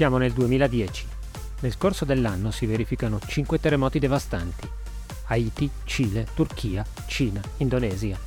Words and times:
Siamo 0.00 0.16
nel 0.16 0.32
2010. 0.32 1.06
Nel 1.60 1.76
corso 1.76 2.06
dell'anno 2.06 2.50
si 2.50 2.64
verificano 2.64 3.18
5 3.22 3.60
terremoti 3.60 3.98
devastanti. 3.98 4.66
Haiti, 5.26 5.68
Cile, 5.84 6.26
Turchia, 6.32 6.82
Cina, 7.06 7.42
Indonesia. 7.58 8.18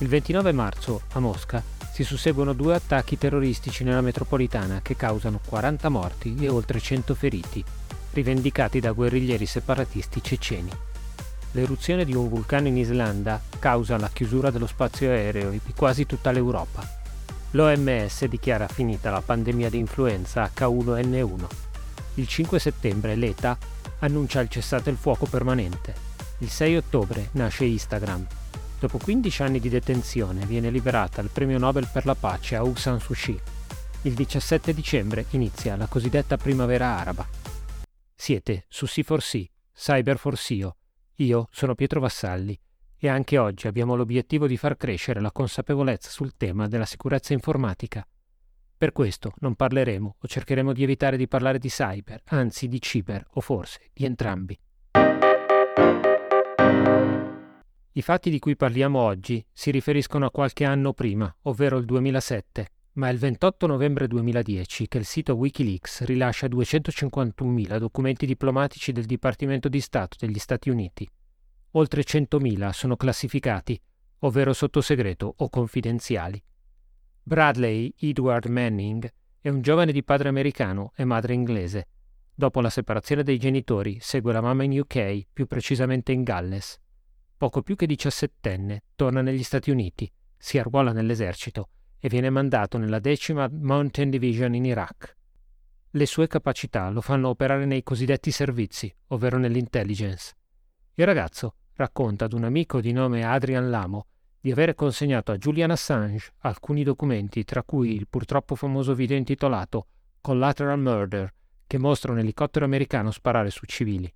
Il 0.00 0.06
29 0.06 0.52
marzo, 0.52 1.00
a 1.14 1.18
Mosca, 1.18 1.62
si 1.94 2.04
susseguono 2.04 2.52
due 2.52 2.74
attacchi 2.74 3.16
terroristici 3.16 3.84
nella 3.84 4.02
metropolitana 4.02 4.82
che 4.82 4.96
causano 4.96 5.40
40 5.42 5.88
morti 5.88 6.36
e 6.40 6.50
oltre 6.50 6.78
100 6.78 7.14
feriti, 7.14 7.64
rivendicati 8.12 8.78
da 8.78 8.92
guerriglieri 8.92 9.46
separatisti 9.46 10.22
ceceni. 10.22 10.70
L'eruzione 11.52 12.04
di 12.04 12.14
un 12.14 12.28
vulcano 12.28 12.66
in 12.66 12.76
Islanda 12.76 13.40
causa 13.58 13.96
la 13.96 14.10
chiusura 14.12 14.50
dello 14.50 14.66
spazio 14.66 15.08
aereo 15.08 15.48
di 15.48 15.72
quasi 15.74 16.04
tutta 16.04 16.30
l'Europa. 16.32 16.97
L'OMS 17.52 18.26
dichiara 18.26 18.68
finita 18.68 19.10
la 19.10 19.22
pandemia 19.22 19.70
di 19.70 19.78
influenza 19.78 20.50
H1N1. 20.54 21.46
Il 22.14 22.28
5 22.28 22.58
settembre 22.58 23.14
l'ETA 23.14 23.56
annuncia 24.00 24.40
il 24.40 24.50
cessate 24.50 24.90
il 24.90 24.98
fuoco 24.98 25.24
permanente. 25.24 25.94
Il 26.38 26.50
6 26.50 26.76
ottobre 26.76 27.30
nasce 27.32 27.64
Instagram. 27.64 28.26
Dopo 28.78 28.98
15 28.98 29.42
anni 29.42 29.60
di 29.60 29.70
detenzione 29.70 30.44
viene 30.44 30.68
liberata 30.68 31.22
il 31.22 31.30
premio 31.32 31.58
Nobel 31.58 31.88
per 31.90 32.04
la 32.04 32.14
pace 32.14 32.54
Aung 32.54 32.76
San 32.76 33.00
Suu 33.00 33.14
Kyi. 33.14 33.40
Il 34.02 34.12
17 34.12 34.74
dicembre 34.74 35.24
inizia 35.30 35.74
la 35.76 35.86
cosiddetta 35.86 36.36
primavera 36.36 36.98
araba. 36.98 37.26
Siete 38.14 38.66
su 38.68 38.84
C4C, 38.84 39.46
Cyber 39.74 40.20
4 40.20 40.76
Io 41.16 41.48
sono 41.50 41.74
Pietro 41.74 42.00
Vassalli 42.00 42.58
e 42.98 43.08
anche 43.08 43.38
oggi 43.38 43.66
abbiamo 43.66 43.94
l'obiettivo 43.94 44.46
di 44.46 44.56
far 44.56 44.76
crescere 44.76 45.20
la 45.20 45.30
consapevolezza 45.30 46.10
sul 46.10 46.36
tema 46.36 46.66
della 46.66 46.84
sicurezza 46.84 47.32
informatica. 47.32 48.06
Per 48.76 48.92
questo 48.92 49.32
non 49.38 49.54
parleremo 49.54 50.16
o 50.20 50.28
cercheremo 50.28 50.72
di 50.72 50.82
evitare 50.82 51.16
di 51.16 51.28
parlare 51.28 51.58
di 51.58 51.68
cyber, 51.68 52.22
anzi 52.26 52.68
di 52.68 52.80
ciber 52.80 53.26
o 53.32 53.40
forse 53.40 53.90
di 53.92 54.04
entrambi. 54.04 54.58
I 57.92 58.02
fatti 58.02 58.30
di 58.30 58.38
cui 58.38 58.54
parliamo 58.54 59.00
oggi 59.00 59.44
si 59.52 59.72
riferiscono 59.72 60.26
a 60.26 60.30
qualche 60.30 60.64
anno 60.64 60.92
prima, 60.92 61.34
ovvero 61.42 61.78
il 61.78 61.84
2007, 61.84 62.68
ma 62.92 63.08
è 63.08 63.12
il 63.12 63.18
28 63.18 63.66
novembre 63.66 64.06
2010 64.06 64.86
che 64.86 64.98
il 64.98 65.04
sito 65.04 65.34
Wikileaks 65.34 66.04
rilascia 66.04 66.46
251.000 66.46 67.78
documenti 67.78 68.26
diplomatici 68.26 68.92
del 68.92 69.06
Dipartimento 69.06 69.68
di 69.68 69.80
Stato 69.80 70.16
degli 70.20 70.38
Stati 70.38 70.70
Uniti 70.70 71.08
oltre 71.72 72.02
100.000 72.02 72.70
sono 72.70 72.96
classificati, 72.96 73.80
ovvero 74.20 74.52
sotto 74.52 74.80
segreto 74.80 75.34
o 75.36 75.48
confidenziali. 75.48 76.42
Bradley 77.22 77.92
Edward 77.98 78.46
Manning 78.46 79.10
è 79.40 79.48
un 79.48 79.60
giovane 79.60 79.92
di 79.92 80.02
padre 80.02 80.28
americano 80.28 80.92
e 80.96 81.04
madre 81.04 81.34
inglese. 81.34 81.88
Dopo 82.34 82.60
la 82.60 82.70
separazione 82.70 83.22
dei 83.22 83.38
genitori 83.38 83.98
segue 84.00 84.32
la 84.32 84.40
mamma 84.40 84.64
in 84.64 84.78
UK, 84.78 85.26
più 85.32 85.46
precisamente 85.46 86.12
in 86.12 86.22
Galles. 86.22 86.78
Poco 87.36 87.62
più 87.62 87.76
che 87.76 87.86
diciassettenne, 87.86 88.82
torna 88.94 89.22
negli 89.22 89.42
Stati 89.42 89.70
Uniti, 89.70 90.10
si 90.36 90.58
arruola 90.58 90.92
nell'esercito 90.92 91.68
e 91.98 92.08
viene 92.08 92.30
mandato 92.30 92.78
nella 92.78 92.98
decima 92.98 93.48
Mountain 93.50 94.10
Division 94.10 94.54
in 94.54 94.64
Iraq. 94.64 95.16
Le 95.90 96.06
sue 96.06 96.26
capacità 96.26 96.90
lo 96.90 97.00
fanno 97.00 97.28
operare 97.28 97.64
nei 97.64 97.82
cosiddetti 97.82 98.30
servizi, 98.30 98.92
ovvero 99.08 99.38
nell'intelligence. 99.38 100.34
Il 100.98 101.06
ragazzo 101.06 101.54
racconta 101.74 102.24
ad 102.24 102.32
un 102.32 102.42
amico 102.42 102.80
di 102.80 102.90
nome 102.90 103.22
Adrian 103.22 103.70
Lamo 103.70 104.06
di 104.40 104.50
avere 104.50 104.74
consegnato 104.74 105.30
a 105.30 105.36
Julian 105.36 105.70
Assange 105.70 106.32
alcuni 106.38 106.82
documenti, 106.82 107.44
tra 107.44 107.62
cui 107.62 107.94
il 107.94 108.08
purtroppo 108.08 108.56
famoso 108.56 108.94
video 108.94 109.16
intitolato 109.16 109.86
Collateral 110.20 110.80
Murder, 110.80 111.32
che 111.68 111.78
mostra 111.78 112.10
un 112.10 112.18
elicottero 112.18 112.64
americano 112.64 113.12
sparare 113.12 113.50
su 113.50 113.64
civili. 113.64 114.12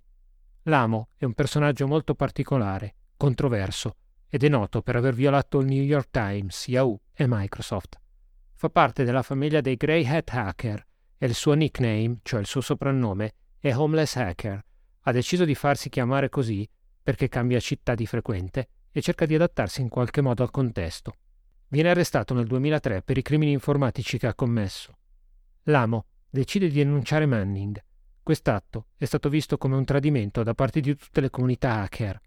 Lamo 0.63 1.07
è 1.15 1.23
un 1.23 1.31
personaggio 1.31 1.87
molto 1.87 2.15
particolare, 2.15 2.95
controverso, 3.15 3.95
ed 4.27 4.43
è 4.43 4.49
noto 4.49 4.81
per 4.81 4.97
aver 4.97 5.13
violato 5.13 5.61
il 5.61 5.67
New 5.67 5.83
York 5.83 6.09
Times, 6.11 6.67
Yahoo 6.67 6.99
e 7.13 7.25
Microsoft. 7.29 7.97
Fa 8.55 8.69
parte 8.69 9.05
della 9.05 9.23
famiglia 9.23 9.61
dei 9.61 9.77
Grey 9.77 10.05
Hat 10.05 10.31
Hacker 10.33 10.85
e 11.17 11.25
il 11.27 11.33
suo 11.33 11.53
nickname, 11.53 12.17
cioè 12.23 12.41
il 12.41 12.45
suo 12.45 12.59
soprannome, 12.59 13.35
è 13.57 13.73
Homeless 13.73 14.17
Hacker, 14.17 14.61
ha 15.03 15.11
deciso 15.11 15.45
di 15.45 15.55
farsi 15.55 15.89
chiamare 15.89 16.29
così 16.29 16.67
perché 17.01 17.27
cambia 17.27 17.59
città 17.59 17.95
di 17.95 18.05
frequente 18.05 18.67
e 18.91 19.01
cerca 19.01 19.25
di 19.25 19.35
adattarsi 19.35 19.81
in 19.81 19.89
qualche 19.89 20.21
modo 20.21 20.43
al 20.43 20.51
contesto. 20.51 21.15
Viene 21.67 21.89
arrestato 21.89 22.33
nel 22.33 22.45
2003 22.45 23.01
per 23.01 23.17
i 23.17 23.21
crimini 23.21 23.51
informatici 23.51 24.17
che 24.17 24.27
ha 24.27 24.35
commesso. 24.35 24.97
L'amo 25.63 26.05
decide 26.29 26.67
di 26.67 26.75
denunciare 26.75 27.25
Manning. 27.25 27.83
Quest'atto 28.21 28.87
è 28.97 29.05
stato 29.05 29.27
visto 29.27 29.57
come 29.57 29.75
un 29.75 29.83
tradimento 29.83 30.43
da 30.43 30.53
parte 30.53 30.79
di 30.79 30.95
tutte 30.95 31.19
le 31.19 31.29
comunità 31.29 31.81
hacker. 31.81 32.19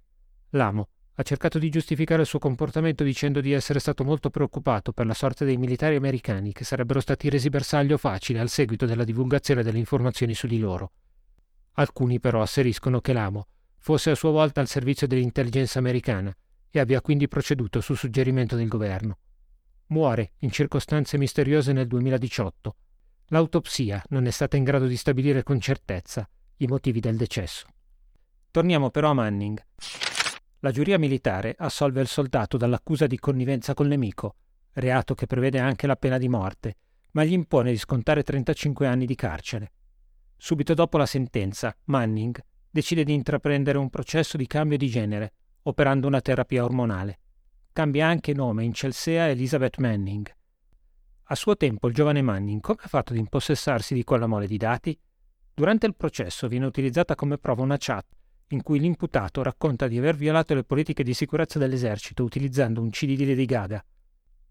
L'amo 0.50 0.88
ha 1.14 1.22
cercato 1.22 1.58
di 1.58 1.70
giustificare 1.70 2.22
il 2.22 2.26
suo 2.26 2.38
comportamento 2.38 3.02
dicendo 3.02 3.40
di 3.40 3.52
essere 3.52 3.78
stato 3.78 4.04
molto 4.04 4.28
preoccupato 4.28 4.92
per 4.92 5.06
la 5.06 5.14
sorte 5.14 5.46
dei 5.46 5.56
militari 5.56 5.96
americani 5.96 6.52
che 6.52 6.64
sarebbero 6.64 7.00
stati 7.00 7.30
resi 7.30 7.48
bersaglio 7.48 7.96
facile 7.96 8.40
al 8.40 8.50
seguito 8.50 8.84
della 8.84 9.04
divulgazione 9.04 9.62
delle 9.62 9.78
informazioni 9.78 10.34
su 10.34 10.46
di 10.46 10.58
loro. 10.58 10.90
Alcuni 11.78 12.20
però 12.20 12.42
asseriscono 12.42 13.00
che 13.00 13.12
l'amo 13.12 13.48
fosse 13.78 14.10
a 14.10 14.14
sua 14.14 14.30
volta 14.30 14.60
al 14.60 14.66
servizio 14.66 15.06
dell'intelligenza 15.06 15.78
americana 15.78 16.34
e 16.70 16.80
abbia 16.80 17.00
quindi 17.00 17.28
proceduto 17.28 17.80
su 17.80 17.94
suggerimento 17.94 18.56
del 18.56 18.68
governo. 18.68 19.18
Muore 19.88 20.32
in 20.38 20.50
circostanze 20.50 21.18
misteriose 21.18 21.72
nel 21.72 21.86
2018. 21.86 22.76
L'autopsia 23.26 24.02
non 24.08 24.26
è 24.26 24.30
stata 24.30 24.56
in 24.56 24.64
grado 24.64 24.86
di 24.86 24.96
stabilire 24.96 25.42
con 25.42 25.60
certezza 25.60 26.28
i 26.56 26.66
motivi 26.66 26.98
del 26.98 27.16
decesso. 27.16 27.66
Torniamo 28.50 28.90
però 28.90 29.10
a 29.10 29.14
Manning. 29.14 29.62
La 30.60 30.70
giuria 30.70 30.98
militare 30.98 31.54
assolve 31.58 32.00
il 32.00 32.08
soldato 32.08 32.56
dall'accusa 32.56 33.06
di 33.06 33.18
connivenza 33.18 33.74
col 33.74 33.88
nemico, 33.88 34.36
reato 34.72 35.14
che 35.14 35.26
prevede 35.26 35.58
anche 35.58 35.86
la 35.86 35.96
pena 35.96 36.18
di 36.18 36.28
morte, 36.28 36.76
ma 37.12 37.22
gli 37.22 37.32
impone 37.32 37.70
di 37.70 37.78
scontare 37.78 38.22
35 38.22 38.86
anni 38.86 39.06
di 39.06 39.14
carcere. 39.14 39.72
Subito 40.36 40.74
dopo 40.74 40.98
la 40.98 41.06
sentenza, 41.06 41.74
Manning 41.84 42.38
decide 42.70 43.04
di 43.04 43.14
intraprendere 43.14 43.78
un 43.78 43.88
processo 43.88 44.36
di 44.36 44.46
cambio 44.46 44.76
di 44.76 44.88
genere, 44.88 45.32
operando 45.62 46.06
una 46.06 46.20
terapia 46.20 46.62
ormonale. 46.62 47.20
Cambia 47.72 48.06
anche 48.06 48.34
nome 48.34 48.64
in 48.64 48.72
Chelsea 48.72 49.28
Elizabeth 49.28 49.78
Manning. 49.78 50.30
A 51.24 51.34
suo 51.34 51.56
tempo 51.56 51.88
il 51.88 51.94
giovane 51.94 52.22
Manning 52.22 52.60
come 52.60 52.78
ha 52.82 52.88
fatto 52.88 53.12
ad 53.12 53.18
impossessarsi 53.18 53.94
di 53.94 54.04
quella 54.04 54.26
mole 54.26 54.46
di 54.46 54.58
dati? 54.58 54.98
Durante 55.54 55.86
il 55.86 55.96
processo 55.96 56.48
viene 56.48 56.66
utilizzata 56.66 57.14
come 57.14 57.38
prova 57.38 57.62
una 57.62 57.76
chat 57.78 58.06
in 58.50 58.62
cui 58.62 58.78
l'imputato 58.78 59.42
racconta 59.42 59.88
di 59.88 59.98
aver 59.98 60.14
violato 60.14 60.54
le 60.54 60.62
politiche 60.62 61.02
di 61.02 61.14
sicurezza 61.14 61.58
dell'esercito 61.58 62.22
utilizzando 62.22 62.80
un 62.80 62.90
CD 62.90 63.16
di 63.16 63.26
Lady 63.26 63.46
Gaga. 63.46 63.84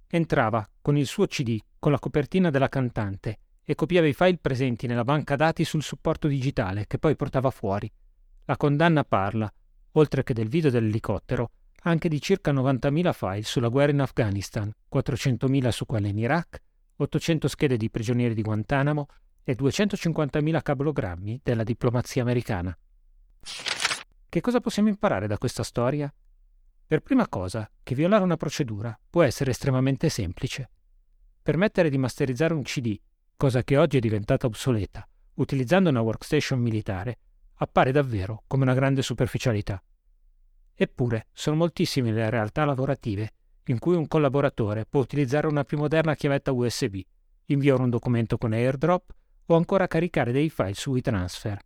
Entrava 0.07 0.67
con 0.81 0.97
il 0.97 1.05
suo 1.05 1.27
CD 1.27 1.57
con 1.79 1.91
la 1.91 1.99
copertina 1.99 2.49
della 2.49 2.69
cantante 2.69 3.39
e 3.65 3.73
copiava 3.75 4.07
i 4.07 4.13
file 4.13 4.37
presenti 4.37 4.85
nella 4.85 5.03
banca 5.03 5.35
dati 5.35 5.63
sul 5.65 5.81
supporto 5.81 6.27
digitale 6.27 6.85
che 6.85 6.99
poi 6.99 7.15
portava 7.15 7.49
fuori. 7.49 7.91
La 8.45 8.57
condanna 8.57 9.03
parla, 9.03 9.51
oltre 9.93 10.23
che 10.23 10.33
del 10.33 10.47
video 10.47 10.69
dell'elicottero, 10.69 11.49
anche 11.81 12.07
di 12.07 12.21
circa 12.21 12.53
90.000 12.53 13.11
file 13.11 13.43
sulla 13.43 13.69
guerra 13.69 13.91
in 13.91 14.01
Afghanistan, 14.01 14.71
400.000 14.93 15.69
su 15.69 15.85
quella 15.85 16.07
in 16.07 16.19
Iraq, 16.19 16.61
800 16.97 17.47
schede 17.47 17.77
di 17.77 17.89
prigionieri 17.89 18.35
di 18.35 18.41
Guantanamo 18.43 19.07
e 19.43 19.55
250.000 19.55 20.61
cablogrammi 20.61 21.41
della 21.43 21.63
diplomazia 21.63 22.21
americana. 22.21 22.75
Che 24.29 24.41
cosa 24.41 24.59
possiamo 24.59 24.89
imparare 24.89 25.27
da 25.27 25.37
questa 25.37 25.63
storia? 25.63 26.13
Per 26.87 26.99
prima 27.01 27.27
cosa, 27.27 27.69
che 27.81 27.95
violare 27.95 28.23
una 28.23 28.37
procedura 28.37 28.97
può 29.09 29.23
essere 29.23 29.51
estremamente 29.51 30.09
semplice. 30.09 30.69
Permettere 31.41 31.89
di 31.89 31.97
masterizzare 31.97 32.53
un 32.53 32.63
CD 32.63 32.99
cosa 33.37 33.63
che 33.63 33.77
oggi 33.77 33.97
è 33.97 33.99
diventata 33.99 34.47
obsoleta, 34.47 35.07
utilizzando 35.35 35.89
una 35.89 36.01
workstation 36.01 36.59
militare, 36.59 37.19
appare 37.55 37.91
davvero 37.91 38.43
come 38.47 38.63
una 38.63 38.73
grande 38.73 39.01
superficialità. 39.01 39.81
Eppure 40.73 41.27
sono 41.33 41.55
moltissime 41.55 42.11
le 42.11 42.29
realtà 42.29 42.65
lavorative 42.65 43.31
in 43.67 43.79
cui 43.79 43.95
un 43.95 44.07
collaboratore 44.07 44.85
può 44.85 45.01
utilizzare 45.01 45.47
una 45.47 45.63
più 45.63 45.77
moderna 45.77 46.15
chiavetta 46.15 46.51
USB, 46.51 46.99
inviare 47.45 47.81
un 47.81 47.89
documento 47.89 48.37
con 48.37 48.53
AirDrop 48.53 49.13
o 49.47 49.55
ancora 49.55 49.87
caricare 49.87 50.31
dei 50.31 50.49
file 50.49 50.73
su 50.73 50.91
WeTransfer. 50.91 51.59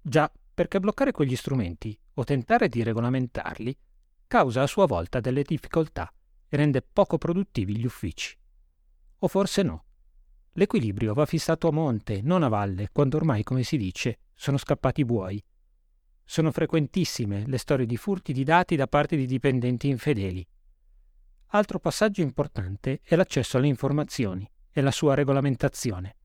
Già, 0.00 0.30
perché 0.54 0.80
bloccare 0.80 1.12
quegli 1.12 1.34
strumenti 1.34 1.98
o 2.14 2.24
tentare 2.24 2.68
di 2.68 2.82
regolamentarli 2.82 3.76
causa 4.26 4.62
a 4.62 4.66
sua 4.66 4.86
volta 4.86 5.20
delle 5.20 5.42
difficoltà 5.42 6.12
e 6.48 6.56
rende 6.56 6.82
poco 6.82 7.18
produttivi 7.18 7.76
gli 7.76 7.84
uffici. 7.84 8.36
O 9.18 9.28
forse 9.28 9.62
no. 9.62 9.84
L'equilibrio 10.56 11.14
va 11.14 11.26
fissato 11.26 11.66
a 11.66 11.72
monte, 11.72 12.20
non 12.22 12.44
a 12.44 12.48
valle, 12.48 12.88
quando 12.92 13.16
ormai, 13.16 13.42
come 13.42 13.64
si 13.64 13.76
dice, 13.76 14.18
sono 14.34 14.56
scappati 14.56 15.00
i 15.00 15.04
buoi. 15.04 15.42
Sono 16.24 16.52
frequentissime 16.52 17.44
le 17.46 17.58
storie 17.58 17.86
di 17.86 17.96
furti 17.96 18.32
di 18.32 18.44
dati 18.44 18.76
da 18.76 18.86
parte 18.86 19.16
di 19.16 19.26
dipendenti 19.26 19.88
infedeli. 19.88 20.46
Altro 21.48 21.80
passaggio 21.80 22.22
importante 22.22 23.00
è 23.02 23.16
l'accesso 23.16 23.56
alle 23.56 23.66
informazioni 23.66 24.48
e 24.70 24.80
la 24.80 24.92
sua 24.92 25.14
regolamentazione. 25.14 26.16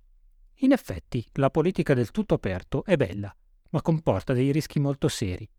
In 0.61 0.73
effetti, 0.73 1.25
la 1.33 1.49
politica 1.49 1.95
del 1.95 2.11
tutto 2.11 2.35
aperto 2.35 2.83
è 2.85 2.95
bella, 2.97 3.35
ma 3.71 3.81
comporta 3.81 4.33
dei 4.33 4.51
rischi 4.51 4.79
molto 4.79 5.07
seri. 5.07 5.49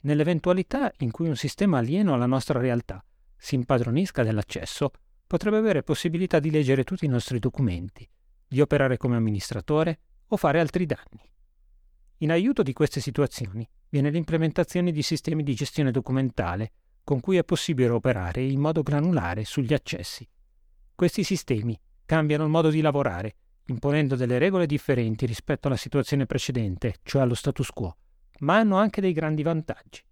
Nell'eventualità 0.00 0.92
in 0.98 1.12
cui 1.12 1.28
un 1.28 1.36
sistema 1.36 1.78
alieno 1.78 2.14
alla 2.14 2.26
nostra 2.26 2.58
realtà 2.58 3.04
si 3.36 3.54
impadronisca 3.54 4.22
dell'accesso, 4.22 4.90
potrebbe 5.26 5.58
avere 5.58 5.82
possibilità 5.82 6.38
di 6.38 6.50
leggere 6.50 6.84
tutti 6.84 7.04
i 7.04 7.08
nostri 7.08 7.38
documenti, 7.38 8.08
di 8.46 8.60
operare 8.60 8.96
come 8.96 9.16
amministratore 9.16 9.98
o 10.28 10.36
fare 10.36 10.60
altri 10.60 10.86
danni. 10.86 11.30
In 12.18 12.30
aiuto 12.30 12.62
di 12.62 12.72
queste 12.72 13.00
situazioni 13.00 13.68
viene 13.88 14.10
l'implementazione 14.10 14.90
di 14.92 15.02
sistemi 15.02 15.42
di 15.42 15.54
gestione 15.54 15.90
documentale 15.90 16.72
con 17.06 17.20
cui 17.20 17.36
è 17.36 17.44
possibile 17.44 17.88
operare 17.90 18.42
in 18.42 18.58
modo 18.58 18.82
granulare 18.82 19.44
sugli 19.44 19.72
accessi. 19.72 20.28
Questi 20.94 21.22
sistemi 21.22 21.78
cambiano 22.04 22.42
il 22.42 22.50
modo 22.50 22.68
di 22.68 22.80
lavorare, 22.80 23.36
imponendo 23.66 24.16
delle 24.16 24.38
regole 24.38 24.66
differenti 24.66 25.24
rispetto 25.24 25.68
alla 25.68 25.76
situazione 25.76 26.26
precedente, 26.26 26.96
cioè 27.04 27.22
allo 27.22 27.34
status 27.34 27.70
quo, 27.70 27.96
ma 28.40 28.56
hanno 28.56 28.76
anche 28.76 29.00
dei 29.00 29.12
grandi 29.12 29.44
vantaggi. 29.44 30.02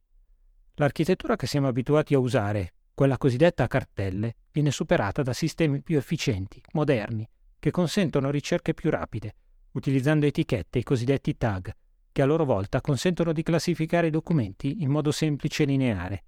L'architettura 0.75 1.35
che 1.35 1.49
siamo 1.49 1.67
abituati 1.67 2.15
a 2.15 2.19
usare, 2.19 2.75
quella 2.95 3.19
cosiddetta 3.19 3.65
a 3.65 3.69
cartelle, 3.69 4.37
viene 4.53 4.71
superata 4.71 5.23
da 5.23 5.33
sistemi 5.33 5.83
più 5.83 5.97
efficienti, 5.97 6.61
moderni, 6.75 7.29
che 7.65 7.71
consentono 7.71 8.31
ricerche 8.31 8.75
più 8.75 8.91
rapide, 8.91 9.37
utilizzando 9.71 10.27
etichette, 10.27 10.81
i 10.81 10.83
cosiddetti 10.83 11.35
tag, 11.39 11.75
che 12.13 12.21
a 12.21 12.27
loro 12.27 12.45
volta 12.45 12.83
consentono 12.83 13.33
di 13.33 13.43
classificare 13.43 14.09
i 14.09 14.11
documenti 14.11 14.83
in 14.83 14.91
modo 14.91 15.11
semplice 15.11 15.63
e 15.63 15.67
lineare. 15.67 16.25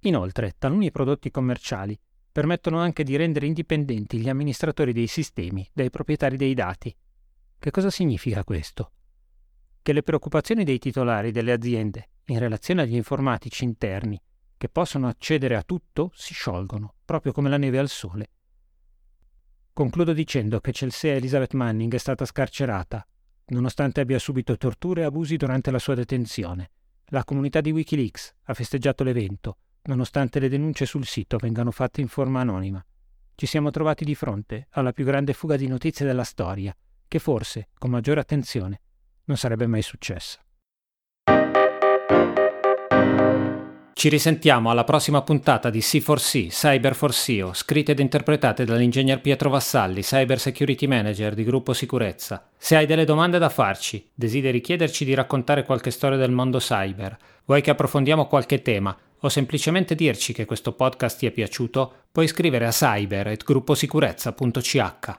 Inoltre, 0.00 0.56
taluni 0.58 0.90
prodotti 0.90 1.30
commerciali 1.30 1.98
permettono 2.30 2.80
anche 2.80 3.02
di 3.02 3.16
rendere 3.16 3.46
indipendenti 3.46 4.18
gli 4.18 4.28
amministratori 4.28 4.92
dei 4.92 5.06
sistemi 5.06 5.66
dai 5.72 5.88
proprietari 5.88 6.36
dei 6.36 6.52
dati. 6.52 6.94
Che 7.58 7.70
cosa 7.70 7.88
significa 7.88 8.44
questo? 8.44 8.92
Che 9.80 9.92
le 9.94 10.02
preoccupazioni 10.02 10.64
dei 10.64 10.78
titolari 10.78 11.30
delle 11.30 11.52
aziende 11.52 12.10
in 12.26 12.38
relazione 12.38 12.82
agli 12.82 12.94
informatici 12.94 13.64
interni, 13.64 14.20
che 14.58 14.68
possono 14.68 15.08
accedere 15.08 15.56
a 15.56 15.62
tutto, 15.62 16.10
si 16.12 16.34
sciolgono, 16.34 16.96
proprio 17.06 17.32
come 17.32 17.48
la 17.48 17.56
neve 17.56 17.78
al 17.78 17.88
sole. 17.88 18.32
Concludo 19.78 20.12
dicendo 20.12 20.58
che 20.58 20.72
Chelsea 20.72 21.14
Elizabeth 21.14 21.54
Manning 21.54 21.94
è 21.94 21.98
stata 21.98 22.24
scarcerata, 22.24 23.06
nonostante 23.50 24.00
abbia 24.00 24.18
subito 24.18 24.56
torture 24.56 25.02
e 25.02 25.04
abusi 25.04 25.36
durante 25.36 25.70
la 25.70 25.78
sua 25.78 25.94
detenzione. 25.94 26.72
La 27.10 27.22
comunità 27.22 27.60
di 27.60 27.70
Wikileaks 27.70 28.34
ha 28.46 28.54
festeggiato 28.54 29.04
l'evento, 29.04 29.58
nonostante 29.82 30.40
le 30.40 30.48
denunce 30.48 30.84
sul 30.84 31.06
sito 31.06 31.36
vengano 31.36 31.70
fatte 31.70 32.00
in 32.00 32.08
forma 32.08 32.40
anonima. 32.40 32.84
Ci 33.36 33.46
siamo 33.46 33.70
trovati 33.70 34.04
di 34.04 34.16
fronte 34.16 34.66
alla 34.70 34.90
più 34.90 35.04
grande 35.04 35.32
fuga 35.32 35.54
di 35.54 35.68
notizie 35.68 36.04
della 36.04 36.24
storia, 36.24 36.76
che 37.06 37.20
forse, 37.20 37.68
con 37.78 37.90
maggiore 37.90 38.18
attenzione, 38.18 38.80
non 39.26 39.36
sarebbe 39.36 39.68
mai 39.68 39.82
successa. 39.82 40.44
Ci 43.98 44.08
risentiamo 44.08 44.70
alla 44.70 44.84
prossima 44.84 45.22
puntata 45.22 45.70
di 45.70 45.80
C4C, 45.80 46.50
Cyber 46.50 46.94
for 46.94 47.12
SEO, 47.12 47.52
scritte 47.52 47.90
ed 47.90 47.98
interpretate 47.98 48.64
dall'ingegner 48.64 49.20
Pietro 49.20 49.50
Vassalli, 49.50 50.02
Cyber 50.02 50.38
Security 50.38 50.86
Manager 50.86 51.34
di 51.34 51.42
Gruppo 51.42 51.72
Sicurezza. 51.72 52.48
Se 52.56 52.76
hai 52.76 52.86
delle 52.86 53.04
domande 53.04 53.38
da 53.38 53.48
farci, 53.48 54.08
desideri 54.14 54.60
chiederci 54.60 55.04
di 55.04 55.14
raccontare 55.14 55.64
qualche 55.64 55.90
storia 55.90 56.16
del 56.16 56.30
mondo 56.30 56.58
cyber, 56.58 57.16
vuoi 57.44 57.60
che 57.60 57.70
approfondiamo 57.70 58.28
qualche 58.28 58.62
tema 58.62 58.96
o 59.18 59.28
semplicemente 59.28 59.96
dirci 59.96 60.32
che 60.32 60.44
questo 60.44 60.74
podcast 60.74 61.18
ti 61.18 61.26
è 61.26 61.32
piaciuto, 61.32 61.92
puoi 62.12 62.28
scrivere 62.28 62.66
a 62.66 62.70
cyber.grupposicurezza.ch. 62.70 65.16